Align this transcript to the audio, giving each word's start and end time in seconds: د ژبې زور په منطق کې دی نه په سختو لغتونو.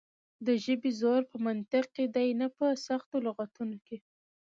د 0.45 0.47
ژبې 0.63 0.91
زور 0.99 1.21
په 1.31 1.37
منطق 1.47 1.85
کې 1.95 2.05
دی 2.15 2.29
نه 2.39 2.47
په 2.57 2.65
سختو 2.87 3.15
لغتونو. 3.25 3.77